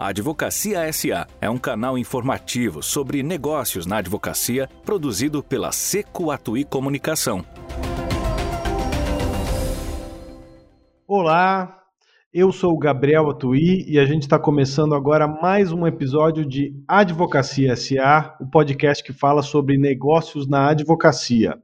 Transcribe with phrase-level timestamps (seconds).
[0.00, 6.64] A Advocacia SA é um canal informativo sobre negócios na advocacia produzido pela Seco Atui
[6.64, 7.44] Comunicação.
[11.06, 11.82] Olá,
[12.32, 16.74] eu sou o Gabriel Atuí e a gente está começando agora mais um episódio de
[16.88, 21.58] Advocacia SA, o podcast que fala sobre negócios na advocacia.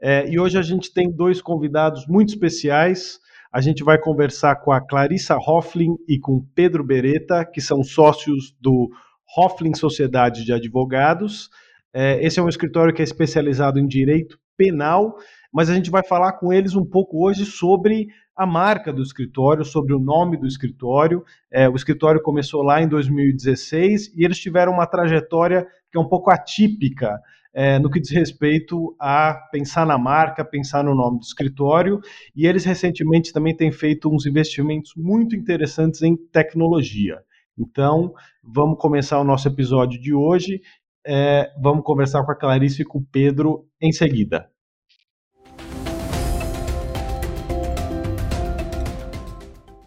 [0.00, 3.22] É, e hoje a gente tem dois convidados muito especiais.
[3.54, 8.52] A gente vai conversar com a Clarissa Hofflin e com Pedro Beretta, que são sócios
[8.60, 8.90] do
[9.38, 11.50] Hofflin Sociedade de Advogados.
[11.92, 15.14] É, esse é um escritório que é especializado em direito penal,
[15.52, 19.64] mas a gente vai falar com eles um pouco hoje sobre a marca do escritório,
[19.64, 21.22] sobre o nome do escritório.
[21.48, 26.08] É, o escritório começou lá em 2016 e eles tiveram uma trajetória que é um
[26.08, 27.20] pouco atípica
[27.54, 32.00] é, no que diz respeito a pensar na marca, pensar no nome do escritório,
[32.34, 37.20] e eles recentemente também têm feito uns investimentos muito interessantes em tecnologia.
[37.56, 38.12] Então,
[38.42, 40.60] vamos começar o nosso episódio de hoje.
[41.06, 44.50] É, vamos conversar com a Clarice e com o Pedro em seguida.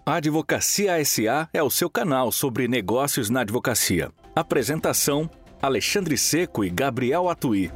[0.06, 4.10] A Advocacia SA é o seu canal sobre negócios na advocacia.
[4.34, 5.30] Apresentação:
[5.62, 7.72] Alexandre Seco e Gabriel Atuí.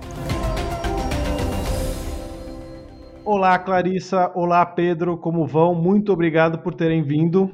[3.25, 4.31] Olá, Clarissa.
[4.35, 5.17] Olá, Pedro.
[5.17, 5.73] Como vão?
[5.73, 7.49] Muito obrigado por terem vindo.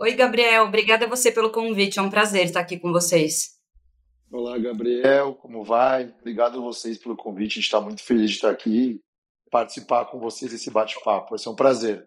[0.00, 0.64] Oi, Gabriel.
[0.64, 1.98] Obrigada a você pelo convite.
[1.98, 3.58] É um prazer estar aqui com vocês.
[4.32, 5.34] Olá, Gabriel.
[5.34, 6.14] Como vai?
[6.20, 7.52] Obrigado a vocês pelo convite.
[7.52, 9.00] A gente está muito feliz de estar aqui
[9.50, 11.30] participar com vocês desse bate-papo.
[11.30, 12.06] Vai ser um prazer.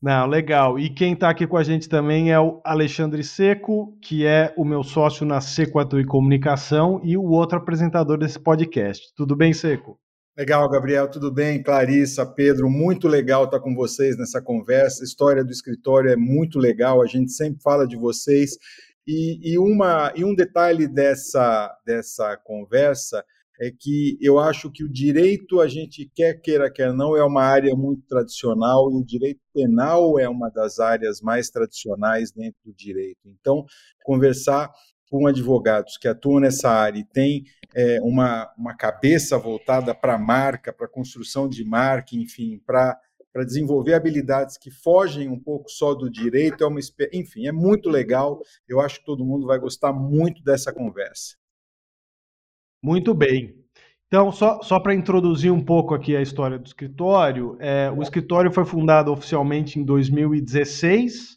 [0.00, 0.78] Não, legal.
[0.78, 4.64] E quem está aqui com a gente também é o Alexandre Seco, que é o
[4.64, 9.12] meu sócio na Seco Atui Comunicação e o outro apresentador desse podcast.
[9.16, 9.98] Tudo bem, Seco?
[10.38, 11.60] Legal, Gabriel, tudo bem?
[11.60, 15.02] Clarissa, Pedro, muito legal estar com vocês nessa conversa.
[15.02, 18.52] A história do escritório é muito legal, a gente sempre fala de vocês.
[19.04, 23.24] E, e, uma, e um detalhe dessa, dessa conversa
[23.60, 27.42] é que eu acho que o direito, a gente quer queira, quer não, é uma
[27.42, 32.72] área muito tradicional e o direito penal é uma das áreas mais tradicionais dentro do
[32.72, 33.18] direito.
[33.26, 33.64] Então,
[34.04, 34.70] conversar
[35.10, 40.18] com advogados que atuam nessa área e têm é, uma, uma cabeça voltada para a
[40.18, 42.96] marca, para a construção de marca, enfim, para
[43.30, 46.80] para desenvolver habilidades que fogem um pouco só do direito, é uma
[47.12, 48.40] enfim, é muito legal.
[48.66, 51.36] Eu acho que todo mundo vai gostar muito dessa conversa.
[52.88, 53.54] Muito bem.
[54.06, 58.50] Então, só, só para introduzir um pouco aqui a história do escritório, é, o escritório
[58.50, 61.36] foi fundado oficialmente em 2016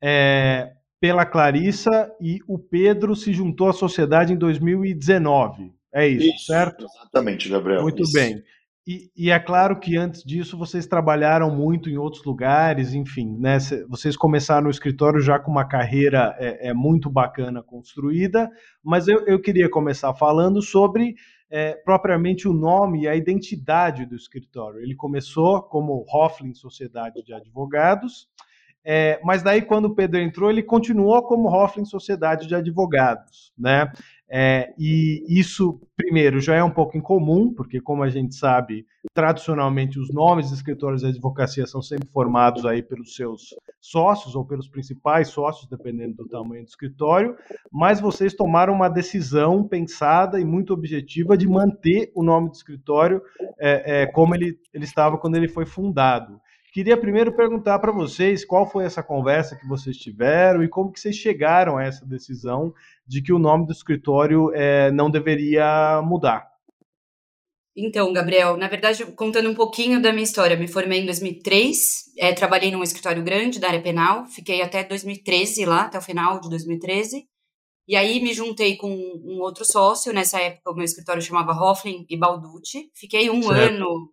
[0.00, 5.72] é, pela Clarissa e o Pedro se juntou à sociedade em 2019.
[5.92, 6.84] É isso, isso certo?
[6.84, 7.82] Exatamente, Gabriel.
[7.82, 8.12] Muito isso.
[8.12, 8.40] bem.
[8.86, 13.56] E, e, é claro que antes disso vocês trabalharam muito em outros lugares, enfim, né?
[13.88, 18.50] Vocês começaram no escritório já com uma carreira é, é muito bacana construída,
[18.82, 21.14] mas eu, eu queria começar falando sobre
[21.48, 24.80] é, propriamente o nome e a identidade do escritório.
[24.80, 28.28] Ele começou como Hofflin Sociedade de Advogados,
[28.84, 33.90] é, mas daí, quando o Pedro entrou, ele continuou como Hofflin Sociedade de Advogados, né?
[34.30, 39.98] É, e isso, primeiro, já é um pouco incomum, porque, como a gente sabe, tradicionalmente
[39.98, 44.68] os nomes de escritórios de advocacia são sempre formados aí pelos seus sócios ou pelos
[44.68, 47.36] principais sócios, dependendo do tamanho do escritório,
[47.70, 53.22] mas vocês tomaram uma decisão pensada e muito objetiva de manter o nome do escritório
[53.58, 56.40] é, é, como ele, ele estava quando ele foi fundado.
[56.74, 60.98] Queria primeiro perguntar para vocês qual foi essa conversa que vocês tiveram e como que
[60.98, 62.74] vocês chegaram a essa decisão
[63.06, 66.50] de que o nome do escritório é, não deveria mudar.
[67.76, 72.32] Então, Gabriel, na verdade, contando um pouquinho da minha história, me formei em 2003, é,
[72.32, 76.50] trabalhei num escritório grande da área penal, fiquei até 2013 lá, até o final de
[76.50, 77.24] 2013,
[77.86, 82.04] e aí me juntei com um outro sócio, nessa época o meu escritório chamava Hofflin
[82.10, 83.74] e Balducci, fiquei um certo.
[83.74, 84.12] ano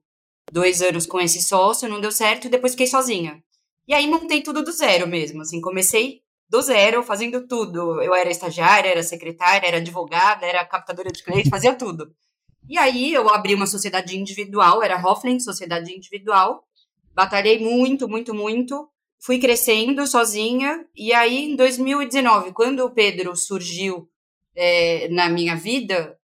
[0.52, 3.44] dois anos com esse sócio, não deu certo, e depois fiquei sozinha.
[3.88, 8.02] E aí montei tudo do zero mesmo, assim, comecei do zero, fazendo tudo.
[8.02, 12.14] Eu era estagiária, era secretária, era advogada, era captadora de clientes, fazia tudo.
[12.70, 16.64] E aí eu abri uma sociedade individual, era Hoffling, sociedade individual.
[17.14, 18.88] Batalhei muito, muito, muito.
[19.20, 20.86] Fui crescendo sozinha.
[20.96, 24.10] E aí, em 2019, quando o Pedro surgiu
[24.56, 26.18] é, na minha vida,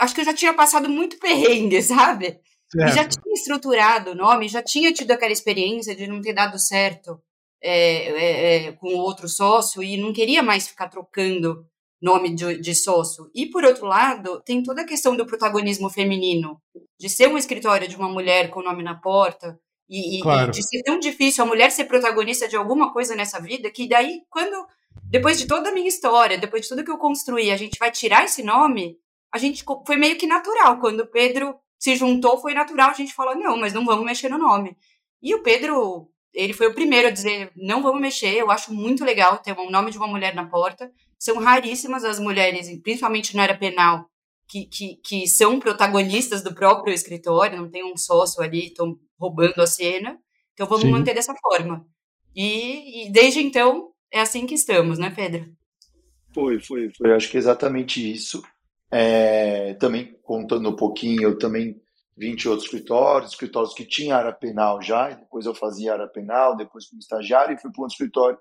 [0.00, 2.40] acho que eu já tinha passado muito perrengue, sabe?
[2.70, 2.92] Certo.
[2.92, 6.58] E já tinha estruturado o nome, já tinha tido aquela experiência de não ter dado
[6.58, 7.20] certo
[7.62, 11.66] é, é, é, com outro sócio e não queria mais ficar trocando
[12.00, 13.30] nome de, de, sócio.
[13.34, 16.58] E, por outro lado, tem toda a questão do protagonismo feminino,
[16.98, 20.48] de ser um escritório de uma mulher com o nome na porta, e, claro.
[20.48, 23.88] e, de ser tão difícil a mulher ser protagonista de alguma coisa nessa vida, que
[23.88, 24.66] daí, quando
[25.04, 27.90] depois de toda a minha história, depois de tudo que eu construí, a gente vai
[27.90, 28.96] tirar esse nome?
[29.32, 30.80] A gente foi meio que natural.
[30.80, 34.28] Quando o Pedro se juntou, foi natural a gente falar, não, mas não vamos mexer
[34.28, 34.76] no nome.
[35.22, 39.02] E o Pedro, ele foi o primeiro a dizer, não vamos mexer, eu acho muito
[39.02, 40.92] legal ter o nome de uma mulher na porta.
[41.18, 44.04] São raríssimas as mulheres, principalmente na área penal,
[44.46, 49.60] que, que, que são protagonistas do próprio escritório, não tem um sócio ali, estão roubando
[49.62, 50.18] a cena.
[50.52, 50.90] Então vamos Sim.
[50.90, 51.86] manter dessa forma.
[52.36, 55.50] E, e, desde então é assim que estamos, né, Pedro?
[56.34, 57.12] Foi, foi, foi.
[57.14, 58.42] Acho que é exatamente isso.
[58.90, 61.80] É, também contando um pouquinho, eu também
[62.16, 66.08] vim de outros escritórios, escritórios que tinham área penal já, e depois eu fazia área
[66.08, 68.38] penal, depois como estagiário, e fui para um escritório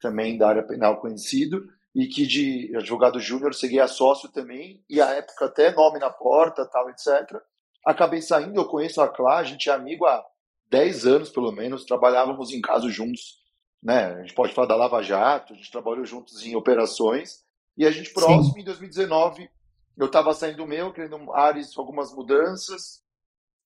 [0.00, 5.00] também da área penal conhecido, e que de advogado júnior segui a sócio também, e
[5.00, 7.40] a época até nome na porta, tal, etc.
[7.84, 10.24] Acabei saindo, eu conheço a Clá, a gente é amigo há
[10.70, 13.40] 10 anos pelo menos, trabalhávamos em casos juntos,
[13.82, 14.06] né?
[14.06, 17.44] A gente pode falar da Lava Jato, a gente trabalhou juntos em operações,
[17.76, 18.60] e a gente próximo, Sim.
[18.60, 19.50] em 2019,
[19.96, 23.02] eu estava saindo do meu, querendo áreas, algumas mudanças,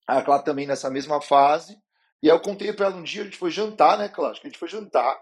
[0.06, 1.77] a Clá também nessa mesma fase,
[2.23, 4.31] e aí eu contei para ela um dia, a gente foi jantar, né, Clá?
[4.31, 5.19] Acho que a gente foi jantar,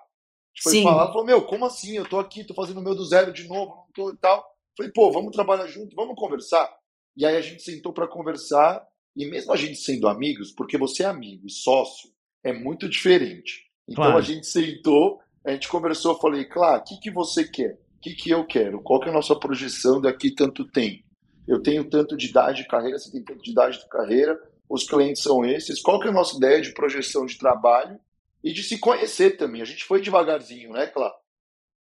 [0.63, 0.83] foi Sim.
[0.83, 1.97] falar, falou, meu, como assim?
[1.97, 4.45] Eu tô aqui, tô fazendo o meu do zero de novo, não tô e tal.
[4.77, 6.69] Falei, pô, vamos trabalhar junto, vamos conversar.
[7.17, 8.85] E aí a gente sentou para conversar,
[9.17, 12.11] e mesmo a gente sendo amigos, porque você é amigo e sócio,
[12.43, 13.67] é muito diferente.
[13.89, 14.19] Então claro.
[14.19, 17.79] a gente sentou, a gente conversou, falei, claro, o que, que você quer?
[17.99, 18.81] O que, que eu quero?
[18.81, 21.03] Qual que é a nossa projeção daqui tanto tempo?
[21.49, 24.89] Eu tenho tanto de idade de carreira, você tem tanto de idade de carreira, os
[24.89, 27.99] clientes são esses, qual que é a nossa ideia de projeção de trabalho
[28.45, 29.63] e de se conhecer também.
[29.63, 31.13] A gente foi devagarzinho, né, Clá?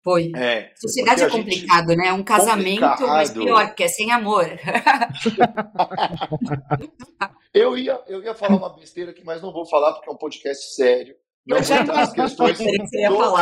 [0.02, 0.32] Foi.
[0.36, 1.98] É, Sociedade é complicado, gente...
[1.98, 2.12] né?
[2.12, 3.08] Um casamento, complicado.
[3.08, 4.46] mas pior, porque é sem amor.
[7.52, 10.16] eu, ia, eu ia falar uma besteira aqui, mas não vou falar porque é um
[10.16, 11.16] podcast sério.
[11.44, 12.64] Não vou entrar nas questões do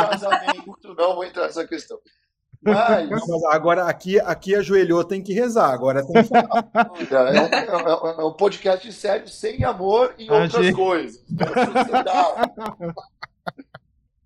[0.09, 1.99] casamento, não vou entrar nessa questão.
[2.61, 3.09] Mas...
[3.09, 3.43] Mas...
[3.51, 5.71] agora aqui, aqui ajoelhou, tem que rezar.
[5.71, 6.33] Agora tem que.
[7.15, 10.75] É, um, é, um, é um podcast sério, sem amor e outras gente...
[10.75, 11.23] coisas.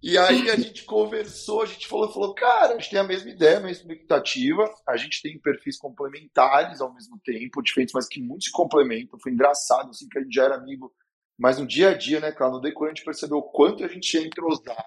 [0.01, 3.29] E aí a gente conversou, a gente falou, falou, cara, a gente tem a mesma
[3.29, 8.21] ideia, a mesma expectativa, a gente tem perfis complementares ao mesmo tempo, diferentes, mas que
[8.21, 9.19] muito se complementam.
[9.19, 10.93] Foi engraçado, assim, que a gente já era amigo,
[11.37, 13.89] mas no dia a dia, né, cara, no decorrer a gente percebeu o quanto a
[13.89, 14.85] gente ia entrosar.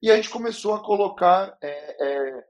[0.00, 2.44] E a gente começou a colocar é, é,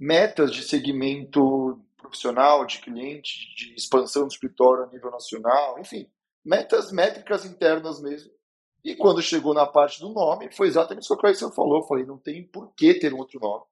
[0.00, 6.10] metas de segmento profissional, de cliente, de expansão do escritório a nível nacional, enfim,
[6.42, 8.32] metas métricas internas mesmo.
[8.82, 11.80] E quando chegou na parte do nome, foi exatamente isso que a Clarissa falou.
[11.80, 13.64] Eu falei, não tem por que ter um outro nome.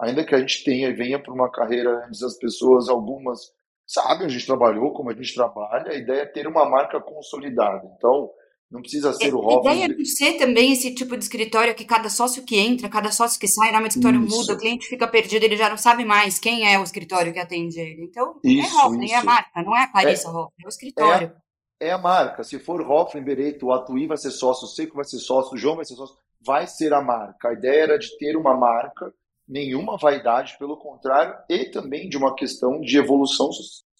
[0.00, 3.52] Ainda que a gente tenha e venha para uma carreira antes das pessoas, algumas
[3.86, 7.88] sabem, a gente trabalhou como a gente trabalha, a ideia é ter uma marca consolidada.
[7.96, 8.30] Então,
[8.70, 9.68] não precisa ser é, o Robin.
[9.68, 13.10] A ideia é ser também esse tipo de escritório que cada sócio que entra, cada
[13.10, 14.36] sócio que sai, o nome do escritório isso.
[14.36, 17.38] muda, o cliente fica perdido, ele já não sabe mais quem é o escritório que
[17.38, 18.04] atende ele.
[18.04, 20.66] Então, é isso, é Hoffman, é a marca, não é a Clarissa é, Hoffman, é
[20.66, 21.32] o escritório.
[21.80, 22.44] É, é, a marca.
[22.44, 25.58] Se for Hoffman, Bereto, o Atuí vai ser sócio, o Seco vai ser sócio, o
[25.58, 27.48] João vai ser sócio, vai ser a marca.
[27.48, 29.14] A ideia era de ter uma marca,
[29.48, 33.48] nenhuma vaidade, pelo contrário, e também de uma questão de evolução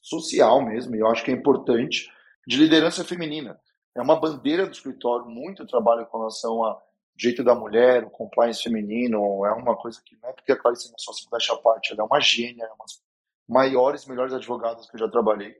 [0.02, 2.06] social mesmo, e eu acho que é importante,
[2.46, 3.58] de liderança feminina
[3.98, 6.80] é uma bandeira do escritório, muito trabalho com relação a
[7.16, 10.88] jeito da mulher, o compliance feminino, é uma coisa que não é porque a Clarice
[10.88, 13.02] é só se deixa a parte, ela é uma gênia, é uma das
[13.48, 15.56] maiores, melhores advogadas que eu já trabalhei.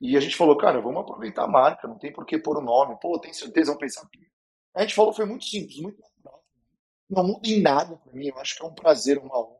[0.00, 2.60] E a gente falou, cara, vamos aproveitar a marca, não tem por que pôr o
[2.60, 2.98] nome.
[3.00, 4.06] Pô, tem certeza, vamos pensar.
[4.74, 6.44] A gente falou, foi muito simples, muito natural.
[7.08, 9.56] Não muda em nada para mim, eu acho que é um prazer, uma honra.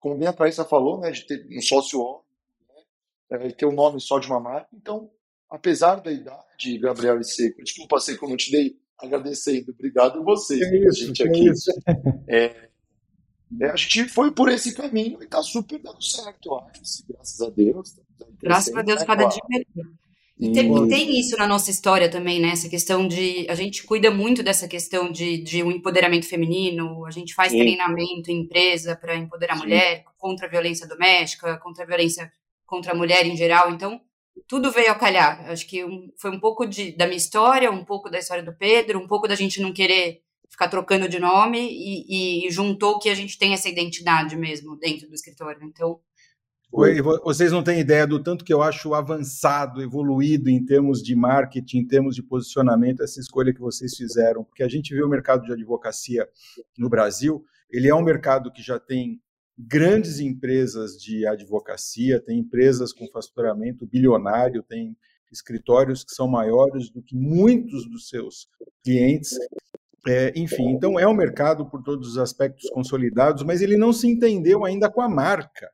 [0.00, 2.24] Como bem a Clarissa falou, né, de ter um sócio homem,
[3.30, 4.68] né, ter o um nome só de uma marca.
[4.74, 5.10] Então,
[5.50, 10.60] apesar da idade, Gabriel e Seco, desculpa, Seco, não te dei agradecendo, obrigado a vocês,
[10.60, 11.48] é isso, gente aqui.
[11.48, 11.70] É isso.
[12.28, 12.70] É,
[13.60, 17.40] é, a gente foi por esse caminho e está super dando certo, eu acho, graças
[17.40, 17.96] a Deus.
[18.40, 19.92] Graças a Deus, cada dia melhor.
[20.38, 22.48] E tem, tem, isso na nossa história também, né?
[22.48, 23.46] Essa questão de.
[23.50, 27.58] A gente cuida muito dessa questão de, de um empoderamento feminino, a gente faz Sim.
[27.58, 32.32] treinamento em empresa para empoderar a mulher, contra a violência doméstica, contra a violência
[32.64, 33.70] contra a mulher em geral.
[33.70, 34.00] Então,
[34.46, 35.48] tudo veio a calhar.
[35.50, 35.84] Acho que
[36.18, 39.28] foi um pouco de, da minha história, um pouco da história do Pedro, um pouco
[39.28, 43.52] da gente não querer ficar trocando de nome e, e juntou que a gente tem
[43.52, 45.62] essa identidade mesmo dentro do escritório.
[45.62, 46.00] Então.
[47.24, 51.78] Vocês não têm ideia do tanto que eu acho avançado, evoluído em termos de marketing,
[51.78, 55.44] em termos de posicionamento, essa escolha que vocês fizeram, porque a gente vê o mercado
[55.44, 56.28] de advocacia
[56.78, 59.20] no Brasil, ele é um mercado que já tem
[59.66, 64.96] grandes empresas de advocacia, tem empresas com faturamento bilionário, tem
[65.30, 68.48] escritórios que são maiores do que muitos dos seus
[68.82, 69.38] clientes.
[70.06, 74.08] É, enfim, então é um mercado por todos os aspectos consolidados, mas ele não se
[74.08, 75.70] entendeu ainda com a marca.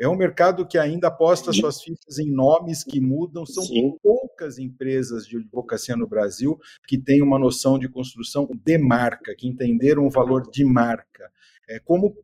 [0.00, 3.44] É um mercado que ainda aposta suas fichas em nomes que mudam.
[3.44, 3.96] São Sim.
[4.00, 9.48] poucas empresas de advocacia no Brasil que têm uma noção de construção de marca, que
[9.48, 11.28] entenderam o valor de marca.
[11.68, 12.16] É como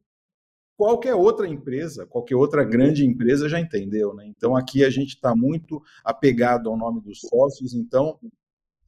[0.76, 4.14] qualquer outra empresa, qualquer outra grande empresa já entendeu.
[4.14, 4.26] Né?
[4.26, 7.75] Então aqui a gente está muito apegado ao nome dos sócios.
[7.75, 8.19] Então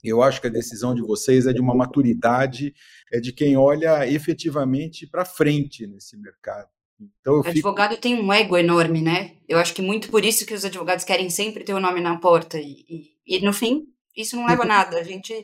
[0.02, 2.75] eu acho que a decisão de vocês é de uma maturidade,
[3.12, 6.69] é de quem olha efetivamente para frente nesse mercado.
[6.99, 7.50] Então, fico...
[7.50, 9.37] advogado tem um ego enorme, né?
[9.49, 12.19] Eu acho que muito por isso que os advogados querem sempre ter o nome na
[12.19, 12.59] porta.
[12.59, 14.99] E, e, e no fim, isso não leva a nada.
[14.99, 15.35] A gente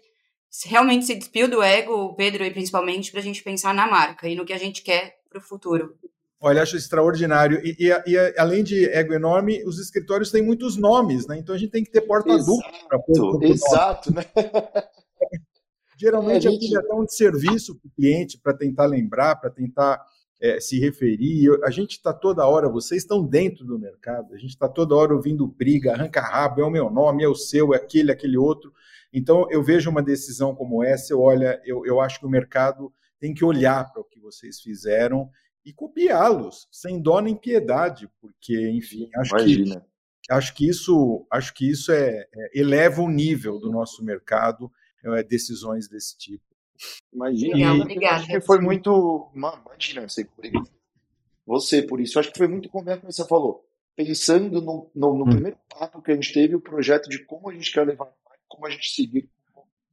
[0.67, 4.35] realmente se despiu do ego, Pedro, e principalmente, para a gente pensar na marca e
[4.35, 5.95] no que a gente quer para o futuro.
[6.45, 7.65] Olha, acho extraordinário.
[7.65, 11.39] E, e, e, além de ego enorme, os escritórios têm muitos nomes, né?
[11.39, 13.45] Então a gente tem que ter porta-dupla para pôr.
[13.45, 14.25] Exato, né?
[15.97, 16.77] Geralmente é, gente...
[16.77, 20.05] é um de serviço para o cliente, para tentar lembrar, para tentar
[20.41, 21.49] é, se referir.
[21.63, 25.15] A gente está toda hora, vocês estão dentro do mercado, a gente está toda hora
[25.15, 28.73] ouvindo briga, arranca rabo, é o meu nome, é o seu, é aquele, aquele outro.
[29.13, 32.93] Então eu vejo uma decisão como essa, eu olha, eu, eu acho que o mercado
[33.21, 35.31] tem que olhar para o que vocês fizeram
[35.65, 39.81] e copiá-los, sem dó nem piedade, porque, enfim, acho Imagina.
[39.81, 39.93] que
[40.31, 44.71] acho que isso acho que isso é, é eleva o nível do nosso mercado
[45.05, 46.45] é, decisões desse tipo
[47.13, 50.29] imagina e, obrigada acho que foi muito imagina você
[51.47, 53.67] você por isso acho que foi muito como você falou
[53.97, 55.31] pensando no, no, no hum.
[55.31, 58.09] primeiro papo que a gente teve o projeto de como a gente quer levar
[58.49, 59.29] como a gente seguir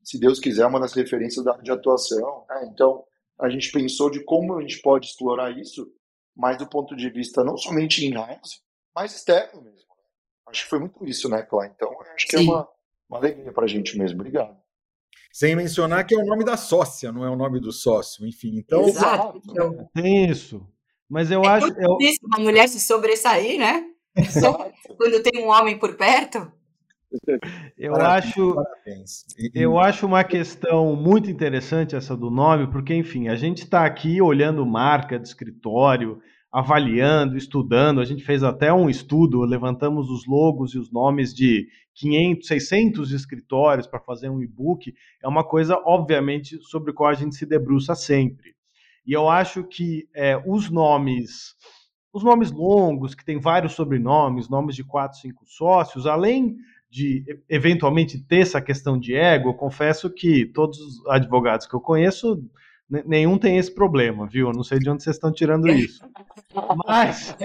[0.03, 2.69] se Deus quiser uma das referências da área de atuação né?
[2.71, 3.03] então
[3.39, 5.87] a gente pensou de como a gente pode explorar isso,
[6.35, 8.61] mas do ponto de vista não somente in-house,
[8.93, 9.77] mas externo mesmo.
[9.77, 10.03] Né?
[10.47, 11.67] Acho que foi muito isso, né, Clá?
[11.67, 12.47] Então, acho que é Sim.
[12.47, 12.67] é uma,
[13.09, 14.19] uma alegria para a gente mesmo.
[14.19, 14.57] Obrigado.
[15.31, 18.57] Sem mencionar que é o nome da sócia, não é o nome do sócio, enfim.
[18.57, 19.41] Então, Exato.
[19.93, 20.67] tem isso.
[21.07, 21.67] Mas eu é acho.
[21.67, 23.85] É difícil uma mulher se sobressair, né?
[24.97, 26.51] Quando tem um homem por perto.
[27.77, 29.25] Eu parabéns, acho, parabéns.
[29.55, 34.21] eu acho uma questão muito interessante essa do nome, porque enfim, a gente está aqui
[34.21, 37.99] olhando marca de escritório, avaliando, estudando.
[37.99, 43.11] A gente fez até um estudo, levantamos os logos e os nomes de 500, 600
[43.11, 44.93] escritórios para fazer um e-book.
[45.23, 48.55] É uma coisa, obviamente, sobre a qual a gente se debruça sempre.
[49.05, 51.55] E eu acho que é, os nomes,
[52.13, 56.57] os nomes longos, que tem vários sobrenomes, nomes de quatro, cinco sócios, além
[56.89, 61.79] de eventualmente ter essa questão de ego, eu confesso que todos os advogados que eu
[61.79, 62.43] conheço,
[63.05, 64.47] nenhum tem esse problema, viu?
[64.47, 66.03] Eu não sei de onde vocês estão tirando isso.
[66.87, 67.35] Mas.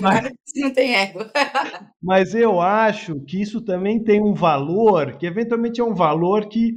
[0.00, 1.20] mas não tem ego.
[2.00, 6.74] mas eu acho que isso também tem um valor, que eventualmente é um valor que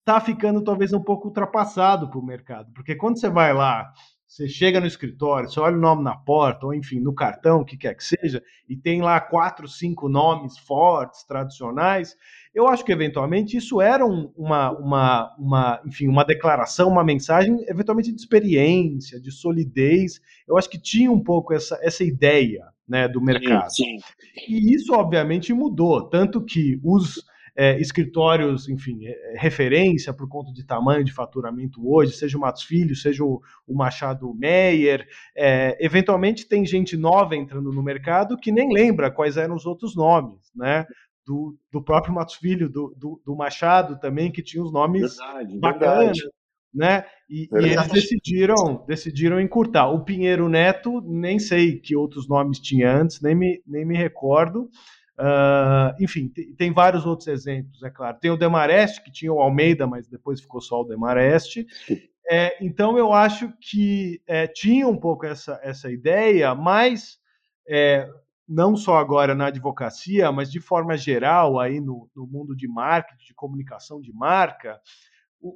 [0.00, 2.72] está ficando talvez um pouco ultrapassado para o mercado.
[2.74, 3.90] Porque quando você vai lá
[4.34, 7.64] você chega no escritório, você olha o nome na porta, ou enfim, no cartão, o
[7.64, 12.16] que quer que seja, e tem lá quatro, cinco nomes fortes, tradicionais.
[12.52, 17.64] Eu acho que, eventualmente, isso era um, uma, uma, uma, enfim, uma declaração, uma mensagem,
[17.68, 20.20] eventualmente, de experiência, de solidez.
[20.48, 23.70] Eu acho que tinha um pouco essa, essa ideia né, do mercado.
[23.70, 24.52] Sim, sim.
[24.52, 26.08] E isso, obviamente, mudou.
[26.08, 27.24] Tanto que os
[27.56, 32.40] é, escritórios, enfim, é, é, referência por conta de tamanho de faturamento hoje, seja o
[32.40, 35.06] Matos Filho, seja o, o Machado Meyer,
[35.36, 39.94] é, eventualmente tem gente nova entrando no mercado que nem lembra quais eram os outros
[39.94, 40.84] nomes, né?
[41.26, 45.58] Do, do próprio Matos Filho, do, do, do Machado também, que tinha os nomes verdade,
[45.58, 46.18] bacanas.
[46.18, 46.34] Verdade
[46.74, 47.04] né?
[47.30, 49.88] E, e, eles decidiram, decidiram encurtar.
[49.88, 54.68] O Pinheiro Neto, nem sei que outros nomes tinha antes, nem me, nem me recordo.
[55.18, 58.18] Uh, enfim, tem, vários outros exemplos, é claro.
[58.20, 61.64] Tem o Demarest, que tinha o Almeida, mas depois ficou só o Demarest.
[62.30, 67.18] É, então, eu acho que é, tinha um pouco essa, essa ideia, mas
[67.68, 68.08] é,
[68.48, 73.26] não só agora na advocacia, mas de forma geral aí no, no mundo de marketing,
[73.26, 74.80] de comunicação de marca,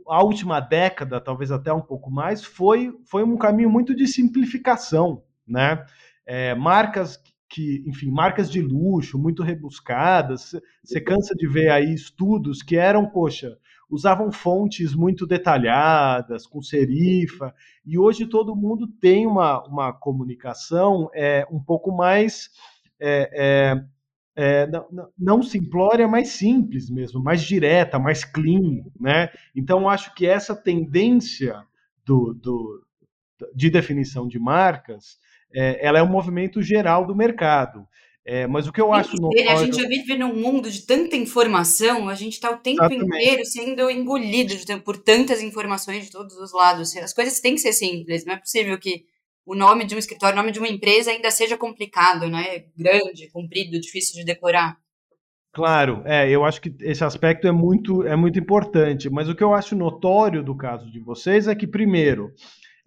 [0.07, 5.23] a última década, talvez até um pouco mais, foi, foi um caminho muito de simplificação,
[5.47, 5.85] né?
[6.27, 10.53] É, marcas que, enfim, marcas de luxo muito rebuscadas.
[10.85, 13.57] Você cansa de ver aí estudos que eram, poxa,
[13.91, 21.47] usavam fontes muito detalhadas, com serifa, e hoje todo mundo tem uma, uma comunicação é,
[21.51, 22.51] um pouco mais.
[23.01, 23.31] É,
[24.37, 29.31] é, é não, não simplória, mais simples mesmo, mais direta, mais clean, né?
[29.57, 31.63] Então acho que essa tendência
[32.05, 32.85] do, do
[33.55, 35.17] de definição de marcas
[35.55, 37.87] é, ela é um movimento geral do mercado.
[38.25, 39.51] É, mas o que eu acho notório...
[39.51, 43.07] A gente já vive num mundo de tanta informação, a gente está o tempo Exatamente.
[43.07, 46.95] inteiro sendo engolido por tantas informações de todos os lados.
[46.99, 49.05] As coisas têm que ser simples, não é possível que
[49.47, 52.65] o nome de um escritório, o nome de uma empresa ainda seja complicado, né?
[52.77, 54.77] Grande, comprido, difícil de decorar.
[55.51, 59.43] Claro, é, eu acho que esse aspecto é muito, é muito importante, mas o que
[59.43, 62.31] eu acho notório do caso de vocês é que, primeiro,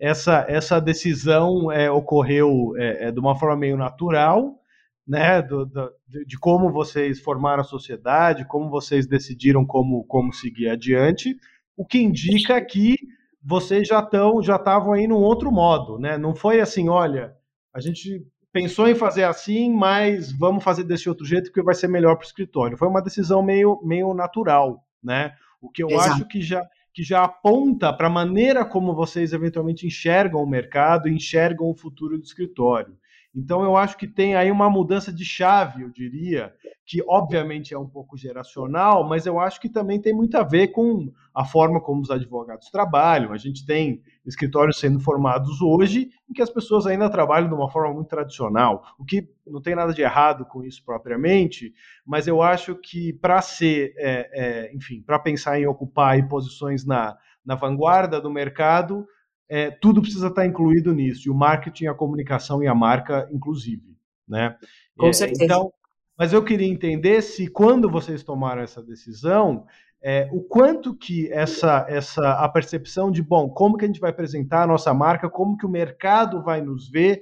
[0.02, 4.60] essa, essa decisão é, ocorreu é, de uma forma meio natural,
[5.08, 5.94] né, do, do,
[6.26, 11.38] de como vocês formaram a sociedade, como vocês decidiram como, como seguir adiante,
[11.78, 12.96] o que indica que
[13.44, 16.18] vocês já estão já estavam aí num outro modo, né?
[16.18, 17.36] Não foi assim, olha,
[17.72, 21.88] a gente pensou em fazer assim, mas vamos fazer desse outro jeito porque vai ser
[21.88, 22.78] melhor para o escritório.
[22.78, 25.34] Foi uma decisão meio, meio natural, né?
[25.62, 26.12] O que eu Exato.
[26.12, 31.08] acho que já, que já aponta para a maneira como vocês eventualmente enxergam o mercado,
[31.08, 32.98] enxergam o futuro do escritório.
[33.34, 36.54] Então eu acho que tem aí uma mudança de chave, eu diria,
[36.86, 40.70] que obviamente é um pouco geracional, mas eu acho que também tem muito a ver
[40.70, 43.32] com a forma como os advogados trabalham.
[43.32, 47.72] A gente tem escritórios sendo formados hoje em que as pessoas ainda trabalham de uma
[47.72, 51.74] forma muito tradicional, o que não tem nada de errado com isso propriamente,
[52.06, 57.18] mas eu acho que para ser, é, é, enfim, para pensar em ocupar posições na,
[57.46, 59.08] na vanguarda do mercado,
[59.52, 63.98] é, tudo precisa estar incluído nisso, e o marketing, a comunicação e a marca, inclusive.
[64.26, 64.56] Né?
[64.98, 65.44] Com é, certeza.
[65.44, 65.74] Então,
[66.18, 69.66] mas eu queria entender se quando vocês tomaram essa decisão,
[70.02, 74.12] é, o quanto que essa, essa a percepção de bom, como que a gente vai
[74.12, 77.22] apresentar a nossa marca, como que o mercado vai nos ver,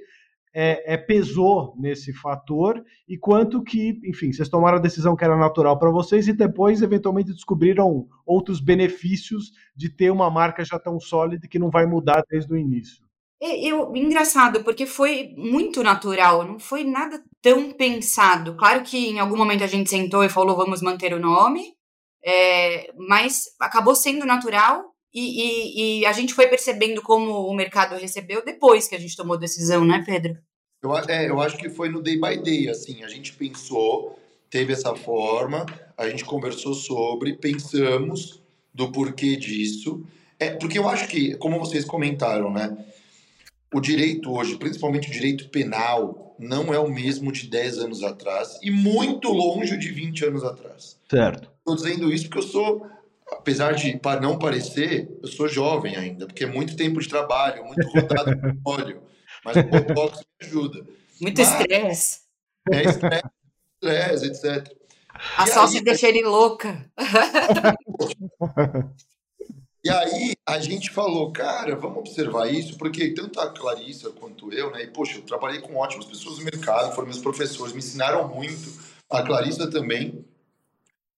[0.52, 5.36] é, é, pesou nesse fator e quanto que, enfim, vocês tomaram a decisão que era
[5.36, 10.98] natural para vocês e depois, eventualmente, descobriram outros benefícios de ter uma marca já tão
[10.98, 13.04] sólida que não vai mudar desde o início.
[13.42, 18.54] É, eu, engraçado, porque foi muito natural, não foi nada tão pensado.
[18.54, 21.62] Claro que em algum momento a gente sentou e falou vamos manter o nome,
[22.22, 27.96] é, mas acabou sendo natural e, e, e, a gente foi percebendo como o mercado
[27.96, 30.38] recebeu depois que a gente tomou decisão, né, Pedro?
[30.82, 34.72] Eu, é, eu acho que foi no day by day, assim, a gente pensou, teve
[34.72, 38.40] essa forma, a gente conversou sobre, pensamos
[38.72, 40.04] do porquê disso.
[40.38, 42.76] É, porque eu acho que, como vocês comentaram, né,
[43.72, 48.58] o direito hoje, principalmente o direito penal, não é o mesmo de 10 anos atrás
[48.62, 50.96] e muito longe de 20 anos atrás.
[51.08, 51.50] Certo.
[51.58, 52.86] Estou dizendo isso porque eu sou
[53.30, 57.86] apesar de não parecer, eu sou jovem ainda, porque é muito tempo de trabalho, muito
[57.88, 59.02] rodado no óleo,
[59.44, 60.86] mas o botox me ajuda.
[61.20, 62.20] Muito estresse.
[62.70, 64.76] É estresse, etc.
[65.36, 66.90] A e sócia aí, deixa ele louca.
[69.82, 74.70] E aí a gente falou, cara, vamos observar isso, porque tanto a Clarissa quanto eu,
[74.70, 74.82] né?
[74.82, 78.78] E, poxa, eu trabalhei com ótimas pessoas no mercado, foram meus professores, me ensinaram muito.
[79.08, 80.24] A Clarissa também.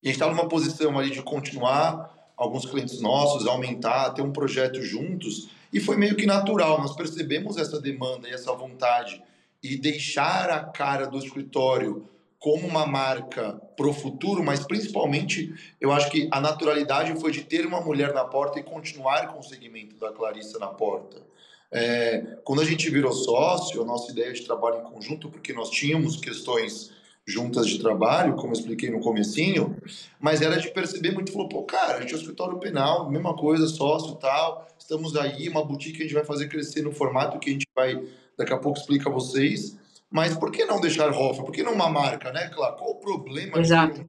[0.02, 4.32] E a gente estava numa posição ali de continuar alguns clientes nossos, aumentar, ter um
[4.32, 6.80] projeto juntos, e foi meio que natural.
[6.80, 9.22] Nós percebemos essa demanda e essa vontade
[9.62, 12.08] e deixar a cara do escritório
[12.42, 17.44] como uma marca para o futuro, mas principalmente eu acho que a naturalidade foi de
[17.44, 21.22] ter uma mulher na porta e continuar com o segmento da Clarissa na porta.
[21.70, 25.70] É, quando a gente virou sócio, a nossa ideia de trabalho em conjunto, porque nós
[25.70, 26.90] tínhamos questões
[27.26, 29.76] juntas de trabalho, como eu expliquei no comecinho,
[30.18, 33.34] mas era de perceber muito, falou, pô, cara, a gente é um escritório penal, mesma
[33.34, 37.38] coisa, sócio tal, estamos aí, uma boutique que a gente vai fazer crescer no formato
[37.38, 38.02] que a gente vai,
[38.36, 39.76] daqui a pouco explica a vocês,
[40.10, 41.44] mas por que não deixar Hoffer?
[41.44, 43.58] Por que não uma marca, né, Claro, qual o problema?
[43.58, 44.04] Exato.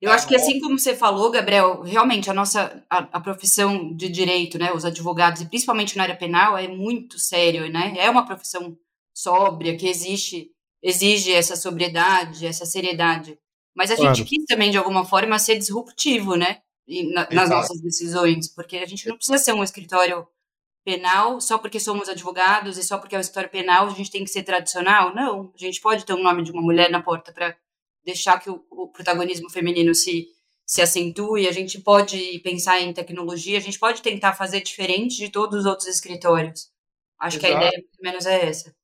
[0.00, 4.08] Eu acho que assim como você falou, Gabriel, realmente a nossa a, a, profissão de
[4.08, 7.94] direito, né, os advogados e principalmente na área penal é muito sério, né?
[7.98, 8.78] É uma profissão
[9.12, 10.50] sóbria que existe
[10.82, 13.38] exige essa sobriedade, essa seriedade.
[13.74, 14.14] Mas a claro.
[14.14, 16.60] gente quis também, de alguma forma, ser disruptivo, né?
[17.14, 20.26] Na, nas nossas decisões, porque a gente não precisa ser um escritório
[20.84, 24.24] penal só porque somos advogados e só porque é um escritório penal a gente tem
[24.24, 25.14] que ser tradicional.
[25.14, 27.56] Não, a gente pode ter o um nome de uma mulher na porta para
[28.04, 30.26] deixar que o, o, protagonismo feminino se,
[30.66, 35.28] se acentue, a gente pode pensar em tecnologia, a gente pode tentar fazer diferente de
[35.28, 36.70] todos os outros escritórios.
[37.20, 37.52] Acho Exato.
[37.52, 38.74] que a ideia, pelo menos, é essa.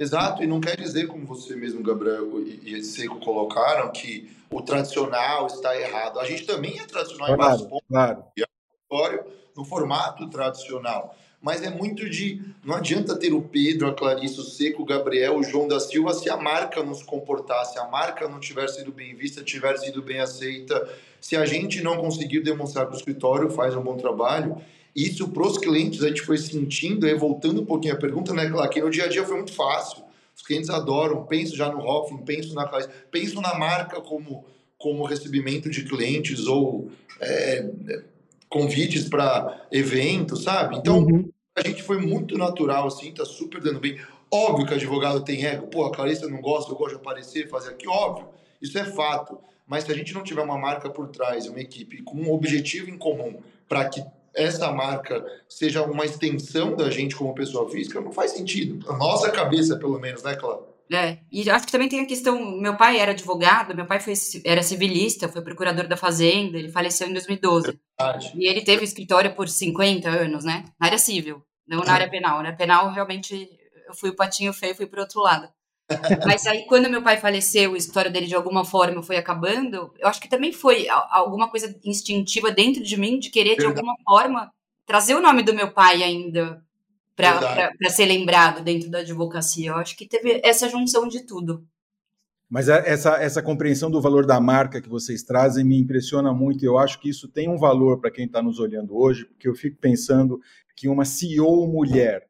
[0.00, 5.46] Exato, e não quer dizer, como você mesmo, Gabriel e Seco colocaram, que o tradicional
[5.46, 6.18] está errado.
[6.18, 7.86] A gente também é tradicional claro, em vários pontos.
[7.86, 8.24] Claro.
[8.38, 11.14] É no formato tradicional.
[11.42, 12.42] Mas é muito de.
[12.64, 16.14] Não adianta ter o Pedro, a Clarice, o Seco, o Gabriel, o João da Silva
[16.14, 19.76] se a marca não se comportasse, se a marca não tiver sido bem vista, tiver
[19.76, 20.88] sido bem aceita,
[21.20, 24.56] se a gente não conseguir demonstrar que o escritório faz um bom trabalho.
[24.94, 28.48] Isso para os clientes a gente foi sentindo, e voltando um pouquinho a pergunta, né,
[28.48, 30.02] Claro, que no dia a dia foi muito fácil.
[30.36, 32.66] Os clientes adoram, penso já no Hoffman, penso na
[33.10, 34.44] penso na marca como,
[34.78, 37.68] como recebimento de clientes ou é,
[38.48, 40.76] convites para eventos, sabe?
[40.76, 41.30] Então, uhum.
[41.54, 43.98] a gente foi muito natural, assim, tá super dando bem.
[44.30, 45.66] Óbvio que advogado tem ego.
[45.66, 48.28] Pô, a Clarissa não gosta, eu gosto de aparecer, fazer aqui, óbvio.
[48.62, 49.38] Isso é fato.
[49.66, 52.90] Mas se a gente não tiver uma marca por trás, uma equipe com um objetivo
[52.90, 54.02] em comum para que
[54.34, 58.88] essa marca seja uma extensão da gente como pessoa física, não faz sentido.
[58.90, 60.70] A nossa cabeça, pelo menos, né, Cláudio?
[60.92, 62.58] É, e acho que também tem a questão.
[62.58, 64.12] Meu pai era advogado, meu pai foi,
[64.44, 67.78] era civilista, foi procurador da Fazenda, ele faleceu em 2012.
[67.98, 68.32] Verdade.
[68.34, 70.64] E ele teve escritório por 50 anos, né?
[70.80, 72.42] Na área civil, não na área penal.
[72.42, 73.48] Na área penal, realmente,
[73.86, 75.48] eu fui o patinho feio, fui para outro lado.
[76.26, 80.08] Mas aí, quando meu pai faleceu, a história dele de alguma forma foi acabando, eu
[80.08, 83.74] acho que também foi alguma coisa instintiva dentro de mim, de querer, Verdade.
[83.74, 84.52] de alguma forma,
[84.86, 86.62] trazer o nome do meu pai ainda
[87.16, 89.70] para ser lembrado dentro da advocacia.
[89.70, 91.66] Eu acho que teve essa junção de tudo.
[92.48, 96.64] Mas essa, essa compreensão do valor da marca que vocês trazem me impressiona muito.
[96.64, 99.54] Eu acho que isso tem um valor para quem está nos olhando hoje, porque eu
[99.54, 100.40] fico pensando
[100.74, 102.26] que uma CEO mulher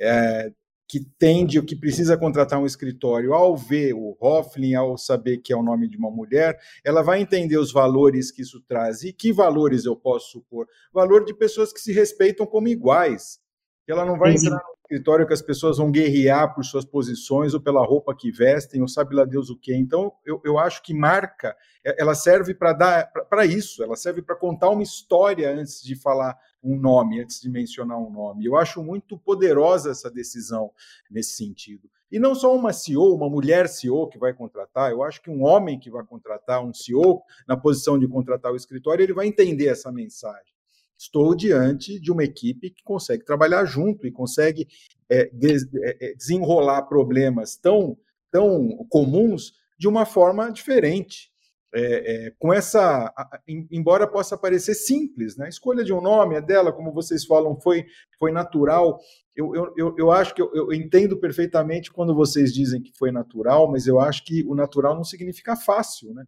[0.00, 0.50] é,
[0.88, 5.52] que tende ou que precisa contratar um escritório, ao ver o Hoffling, ao saber que
[5.52, 9.02] é o nome de uma mulher, ela vai entender os valores que isso traz.
[9.02, 10.66] E que valores eu posso supor?
[10.92, 13.40] Valor de pessoas que se respeitam como iguais.
[13.88, 17.60] Ela não vai entrar no escritório que as pessoas vão guerrear por suas posições ou
[17.60, 19.74] pela roupa que vestem, ou sabe lá Deus o quê.
[19.74, 24.36] Então, eu, eu acho que marca, ela serve para dar para isso, ela serve para
[24.36, 28.44] contar uma história antes de falar um nome, antes de mencionar um nome.
[28.44, 30.70] Eu acho muito poderosa essa decisão
[31.10, 31.88] nesse sentido.
[32.10, 35.42] E não só uma CEO, uma mulher CEO que vai contratar, eu acho que um
[35.42, 39.68] homem que vai contratar, um CEO na posição de contratar o escritório, ele vai entender
[39.68, 40.52] essa mensagem.
[40.98, 44.68] Estou diante de uma equipe que consegue trabalhar junto e consegue
[45.08, 47.96] é, des, é, desenrolar problemas tão,
[48.30, 51.32] tão comuns de uma forma diferente
[51.74, 53.12] é, é, com essa,
[53.48, 55.46] embora possa parecer simples, né?
[55.46, 57.86] A escolha de um nome, a dela, como vocês falam, foi,
[58.18, 59.00] foi natural.
[59.34, 63.70] Eu, eu, eu acho que eu, eu, entendo perfeitamente quando vocês dizem que foi natural,
[63.70, 66.26] mas eu acho que o natural não significa fácil, né?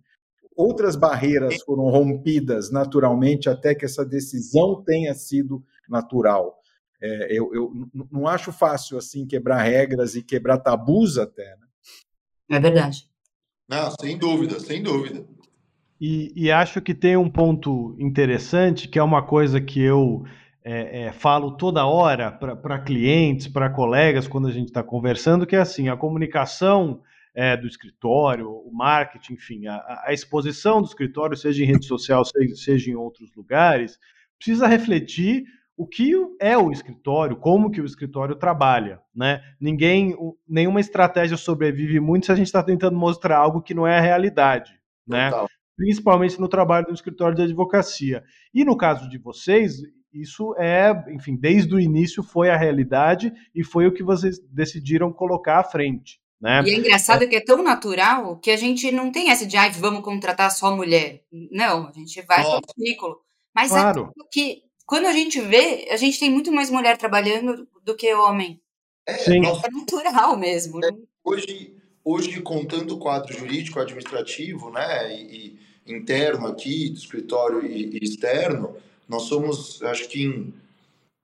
[0.56, 6.58] Outras barreiras foram rompidas naturalmente até que essa decisão tenha sido natural.
[7.02, 7.72] É, eu, eu
[8.10, 11.56] não acho fácil assim quebrar regras e quebrar tabus até.
[11.56, 12.56] Né?
[12.56, 13.08] É verdade.
[13.68, 15.24] Não, sem dúvida, sem dúvida.
[16.00, 20.24] E, e, acho que tem um ponto interessante, que é uma coisa que eu
[20.62, 25.56] é, é, falo toda hora para clientes, para colegas, quando a gente está conversando, que
[25.56, 27.00] é assim, a comunicação
[27.34, 32.24] é, do escritório, o marketing, enfim, a, a, exposição do escritório, seja em rede social,
[32.24, 33.98] seja, seja em outros lugares,
[34.38, 35.44] precisa refletir
[35.76, 39.42] o que é o escritório, como que o escritório trabalha, né?
[39.60, 40.16] Ninguém,
[40.48, 44.00] nenhuma estratégia sobrevive muito se a gente está tentando mostrar algo que não é a
[44.00, 45.32] realidade, né?
[45.76, 48.22] Principalmente no trabalho do escritório de advocacia.
[48.54, 53.64] E no caso de vocês, isso é, enfim, desde o início foi a realidade e
[53.64, 56.20] foi o que vocês decidiram colocar à frente.
[56.44, 56.62] Né?
[56.66, 57.26] E é engraçado é.
[57.26, 60.76] que é tão natural que a gente não tem essa de ah, vamos contratar só
[60.76, 61.22] mulher.
[61.50, 62.60] Não, a gente vai oh.
[62.60, 63.20] pro currículo.
[63.54, 64.12] Mas é claro.
[64.20, 68.12] é que quando a gente vê, a gente tem muito mais mulher trabalhando do que
[68.12, 68.60] homem.
[69.06, 69.38] É, Sim.
[69.38, 70.84] é natural mesmo.
[70.84, 70.90] É,
[71.24, 77.96] hoje, hoje, contando o quadro jurídico administrativo, né, e, e interno aqui, do escritório e,
[77.96, 78.76] e, externo,
[79.08, 80.52] nós somos, acho que em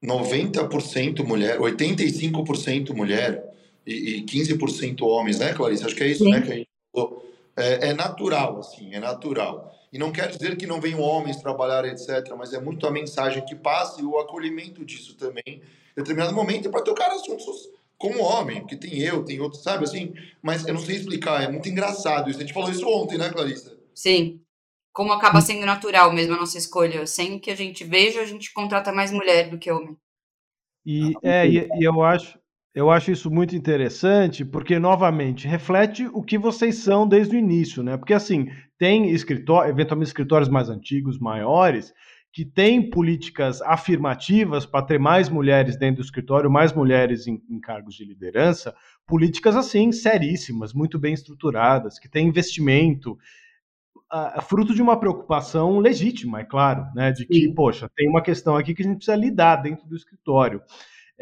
[0.03, 3.50] 90% mulher, 85% mulher
[3.87, 5.85] e, e 15% homens, né, Clarice?
[5.85, 6.31] Acho que é isso, Sim.
[6.31, 7.31] né, que a gente falou.
[7.57, 9.75] É, é natural, assim, é natural.
[9.93, 13.45] E não quer dizer que não venham homens trabalhar, etc., mas é muito a mensagem
[13.45, 15.63] que passa e o acolhimento disso também, em
[15.97, 17.69] determinado momento, para tocar assuntos
[18.01, 20.15] como homem, porque tem eu, tem outros, sabe assim?
[20.41, 22.39] Mas eu não sei explicar, é muito engraçado isso.
[22.39, 23.77] A gente falou isso ontem, né, Clarissa?
[23.95, 24.41] Sim.
[24.91, 27.07] Como acaba sendo natural mesmo a nossa escolha.
[27.07, 29.99] Sem que a gente veja, a gente contrata mais mulher do que homem.
[30.87, 32.40] E, é, e, e eu acho,
[32.75, 37.83] eu acho isso muito interessante, porque, novamente, reflete o que vocês são desde o início,
[37.83, 37.97] né?
[37.97, 41.93] Porque, assim, tem escritórios, eventualmente escritórios mais antigos, maiores,
[42.33, 47.59] que têm políticas afirmativas para ter mais mulheres dentro do escritório, mais mulheres em, em
[47.59, 48.73] cargos de liderança,
[49.05, 53.19] políticas, assim, seríssimas, muito bem estruturadas, que têm investimento,
[54.13, 57.11] uh, fruto de uma preocupação legítima, é claro, né?
[57.11, 57.55] De que, Sim.
[57.55, 60.63] poxa, tem uma questão aqui que a gente precisa lidar dentro do escritório.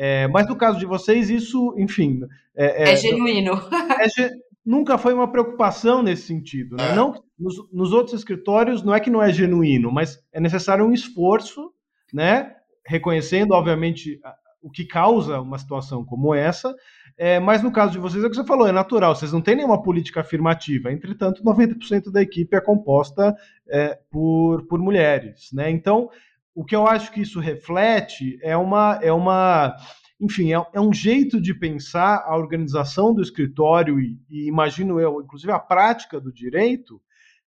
[0.01, 2.21] É, mas no caso de vocês, isso, enfim.
[2.55, 3.53] É, é, é genuíno.
[4.01, 4.31] É,
[4.65, 6.77] nunca foi uma preocupação nesse sentido.
[6.77, 6.93] Né?
[6.93, 6.95] É.
[6.95, 10.93] Não, nos, nos, outros escritórios, não é que não é genuíno, mas é necessário um
[10.93, 11.73] esforço,
[12.15, 12.55] né?
[12.87, 14.21] reconhecendo, obviamente,
[14.63, 16.75] o que causa uma situação como essa,
[17.17, 19.41] É, mas no caso de vocês, é o que você falou, é natural, vocês não
[19.41, 20.93] têm nenhuma política afirmativa.
[20.93, 23.35] Entretanto, 90% da equipe é composta
[23.69, 25.51] é, por, por mulheres.
[25.53, 25.69] Né?
[25.69, 26.09] Então,
[26.55, 28.99] o que eu acho que isso reflete é uma.
[29.03, 29.77] É uma
[30.21, 35.23] enfim, é, é um jeito de pensar a organização do escritório e, e imagino eu,
[35.23, 37.01] inclusive a prática do direito,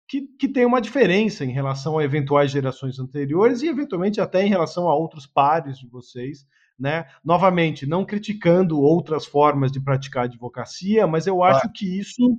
[0.10, 4.50] que, que, tem uma diferença em relação a eventuais gerações anteriores e, eventualmente, até em
[4.50, 6.48] relação a outros pares de vocês.
[6.78, 7.06] Né?
[7.24, 12.38] Novamente, não criticando outras formas de praticar advocacia, mas eu acho que isso,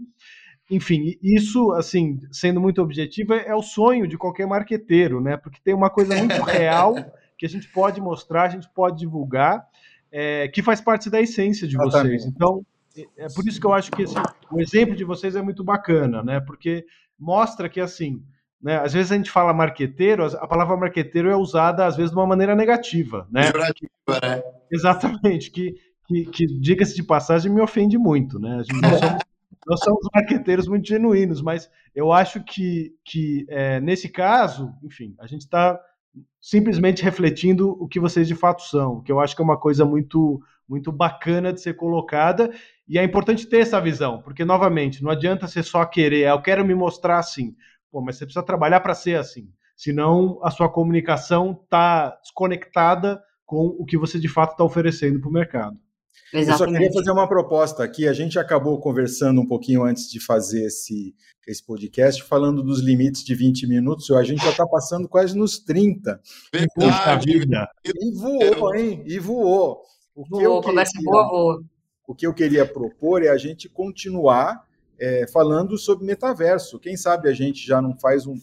[0.71, 5.37] enfim, isso, assim, sendo muito objetivo, é, o sonho de qualquer marqueteiro, né?
[5.37, 6.95] Porque tem uma coisa muito real
[7.37, 9.67] que a gente pode mostrar, a gente pode divulgar,
[10.13, 12.25] é, que faz parte da essência de vocês.
[12.25, 12.65] Então,
[12.97, 14.15] é, é por isso que eu acho que esse,
[14.51, 16.41] o exemplo de vocês é muito bacana, né?
[16.41, 16.85] Porque
[17.19, 18.23] mostra que, assim,
[18.63, 22.17] né, às vezes a gente fala marqueteiro, a palavra marqueteiro é usada, às vezes, de
[22.17, 23.51] uma maneira negativa, né?
[24.09, 24.43] né?
[24.71, 25.75] Exatamente, que,
[26.07, 28.63] que, que diga-se de passagem, me ofende muito, né?
[28.63, 29.23] Gente, nós, somos,
[29.67, 35.27] nós, somos, marqueteiros muito genuínos, mas eu acho que, que é, nesse caso, enfim, a
[35.27, 35.79] gente está
[36.41, 39.85] simplesmente refletindo o que vocês de fato são, que eu acho que é uma coisa
[39.85, 42.49] muito muito bacana de ser colocada
[42.89, 46.43] e é importante ter essa visão, porque novamente não adianta você só querer, ah, eu
[46.43, 47.57] quero me mostrar assim,
[47.91, 53.67] pô, mas você precisa trabalhar para ser assim, senão a sua comunicação está desconectada com
[53.67, 55.77] o que você de fato está oferecendo para o mercado.
[56.33, 56.51] Exatamente.
[56.51, 58.07] Eu só queria fazer uma proposta aqui.
[58.07, 61.15] A gente acabou conversando um pouquinho antes de fazer esse,
[61.47, 64.11] esse podcast, falando dos limites de 20 minutos.
[64.11, 66.21] A gente já está passando quase nos 30.
[66.53, 67.43] Verdade.
[67.85, 69.03] E voou, hein?
[69.07, 69.83] E voou.
[70.15, 71.65] O que voou, conversa queria, boa.
[72.07, 74.65] O que eu queria propor é a gente continuar
[75.01, 76.79] é, falando sobre metaverso.
[76.79, 78.35] Quem sabe a gente já não faz um,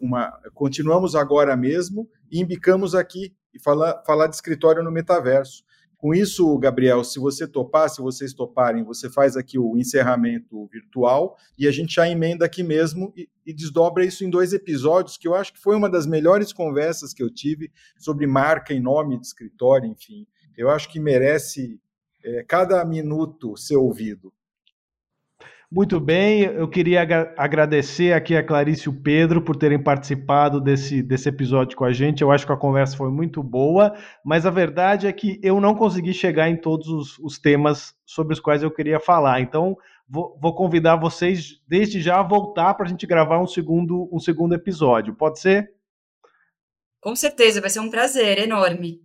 [0.00, 0.32] uma.
[0.52, 5.62] Continuamos agora mesmo e embicamos aqui e falar, falar de escritório no metaverso.
[6.00, 11.36] Com isso, Gabriel, se você topar, se vocês toparem, você faz aqui o encerramento virtual
[11.58, 15.28] e a gente já emenda aqui mesmo e, e, desdobra isso em dois episódios, que
[15.28, 19.20] eu acho que foi uma das melhores conversas que eu tive sobre marca e nome
[19.20, 20.26] de escritório, enfim.
[20.56, 21.78] Eu acho que merece
[22.24, 24.32] é, cada minuto ser ouvido.
[25.72, 27.00] Muito bem, eu queria
[27.36, 31.92] agradecer aqui a Clarice e o Pedro por terem participado desse, desse episódio com a
[31.92, 32.22] gente.
[32.22, 35.76] Eu acho que a conversa foi muito boa, mas a verdade é que eu não
[35.76, 39.40] consegui chegar em todos os, os temas sobre os quais eu queria falar.
[39.40, 39.76] Então,
[40.08, 44.18] vou, vou convidar vocês desde já a voltar para a gente gravar um segundo, um
[44.18, 45.14] segundo episódio.
[45.14, 45.72] Pode ser?
[47.00, 49.04] Com certeza, vai ser um prazer enorme.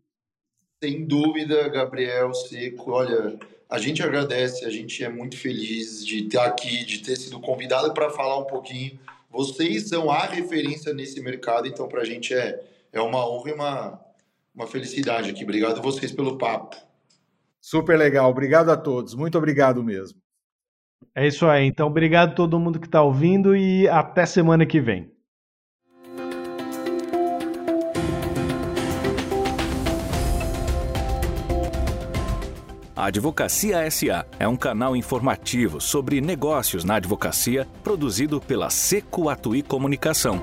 [0.84, 2.92] Sem dúvida, Gabriel Seco.
[2.92, 3.38] Olha,
[3.76, 7.94] a gente agradece, a gente é muito feliz de estar aqui, de ter sido convidado
[7.94, 8.98] para falar um pouquinho.
[9.30, 13.54] Vocês são a referência nesse mercado, então para a gente é, é uma honra e
[13.54, 14.00] uma,
[14.56, 15.44] uma felicidade aqui.
[15.44, 16.78] Obrigado a vocês pelo papo.
[17.60, 20.18] Super legal, obrigado a todos, muito obrigado mesmo.
[21.14, 24.80] É isso aí, então obrigado a todo mundo que está ouvindo e até semana que
[24.80, 25.12] vem.
[32.96, 39.62] A Advocacia SA é um canal informativo sobre negócios na advocacia produzido pela Seco Atuí
[39.62, 40.42] Comunicação.